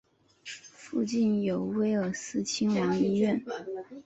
[0.43, 3.39] 附近有威尔斯亲王医院。